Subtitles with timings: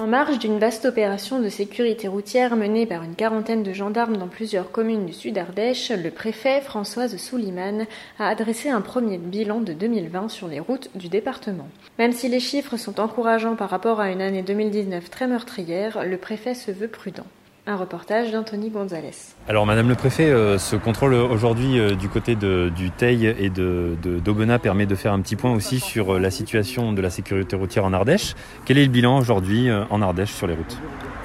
[0.00, 4.28] En marge d'une vaste opération de sécurité routière menée par une quarantaine de gendarmes dans
[4.28, 7.84] plusieurs communes du sud Ardèche, le préfet Françoise Souliman
[8.18, 11.68] a adressé un premier bilan de 2020 sur les routes du département.
[11.98, 16.16] Même si les chiffres sont encourageants par rapport à une année 2019 très meurtrière, le
[16.16, 17.26] préfet se veut prudent.
[17.70, 19.12] Un reportage d'Anthony Gonzalez.
[19.46, 23.94] Alors Madame le Préfet, euh, ce contrôle aujourd'hui euh, du côté du Teil et de
[24.24, 27.54] d'Aubenas permet de faire un petit point aussi sur euh, la situation de la sécurité
[27.54, 28.34] routière en Ardèche.
[28.64, 30.78] Quel est le bilan aujourd'hui euh, en Ardèche sur les routes?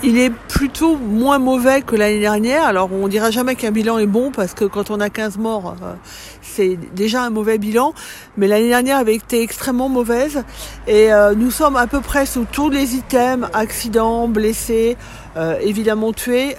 [0.04, 2.66] Il est plutôt moins mauvais que l'année dernière.
[2.66, 5.76] Alors on dira jamais qu'un bilan est bon parce que quand on a 15 morts,
[5.82, 5.94] euh,
[6.42, 7.94] c'est déjà un mauvais bilan.
[8.38, 10.44] Mais l'année dernière avait été extrêmement mauvaise
[10.88, 14.98] et euh, nous sommes à peu près sous tous les items, accidents, blessés,
[15.38, 16.56] euh, évidemment tués.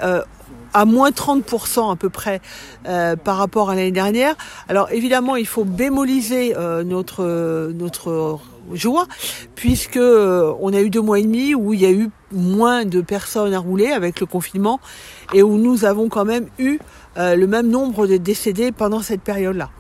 [0.74, 2.42] à moins 30% à peu près
[3.24, 4.34] par rapport à l'année dernière.
[4.68, 7.24] Alors évidemment, il faut bémoliser notre
[7.72, 8.38] notre
[8.72, 9.06] joie,
[9.55, 12.84] puisque euh, on a eu deux mois et demi où il y a eu moins
[12.84, 14.81] de personnes à rouler avec le confinement
[15.33, 16.78] et où nous avons quand même eu
[17.17, 19.70] euh, le même nombre de décédés pendant cette période-là.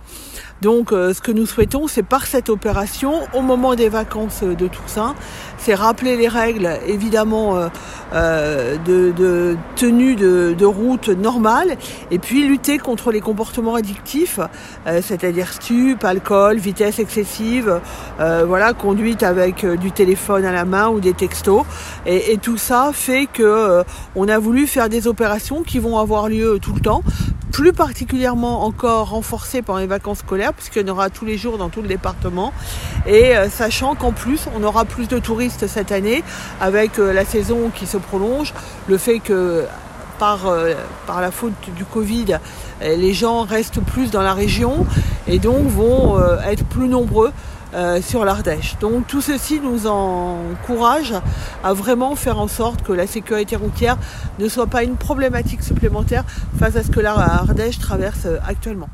[0.62, 4.68] Donc euh, ce que nous souhaitons, c'est par cette opération, au moment des vacances de
[4.68, 5.14] Toussaint,
[5.58, 7.68] c'est rappeler les règles évidemment euh,
[8.14, 11.76] euh, de, de, tenue de, de, route normale
[12.10, 14.40] et puis lutter contre les comportements addictifs,
[14.86, 17.80] c'est-à-dire stup, alcool, vitesse excessive,
[18.18, 21.64] voilà, conduite avec du téléphone à la main ou des textos.
[22.06, 23.82] Et, tout ça fait que
[24.14, 27.02] on a voulu faire des opérations qui vont avoir lieu tout le temps
[27.56, 31.56] plus particulièrement encore renforcé pendant les vacances scolaires, puisqu'il y en aura tous les jours
[31.56, 32.52] dans tout le département.
[33.06, 36.22] Et euh, sachant qu'en plus, on aura plus de touristes cette année,
[36.60, 38.52] avec euh, la saison qui se prolonge,
[38.88, 39.64] le fait que
[40.18, 40.74] par, euh,
[41.06, 42.38] par la faute du Covid,
[42.82, 44.86] les gens restent plus dans la région
[45.26, 47.32] et donc vont être plus nombreux
[47.76, 48.76] euh, sur l'Ardèche.
[48.80, 51.14] Donc tout ceci nous encourage
[51.62, 53.98] à vraiment faire en sorte que la sécurité routière
[54.38, 56.24] ne soit pas une problématique supplémentaire
[56.58, 58.88] face à ce que l'Ardèche traverse euh, actuellement.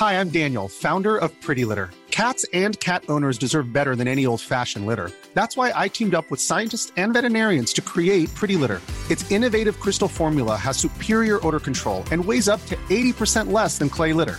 [0.00, 1.90] Hi, I'm Daniel, founder of Pretty Litter.
[2.10, 5.10] Cats and cat owners deserve better than any old-fashioned litter.
[5.34, 8.80] That's why I teamed up with scientists and veterinarians to create Pretty Litter.
[9.10, 13.88] Its innovative crystal formula has superior odor control and weighs up to 80% less than
[13.88, 14.38] clay litter.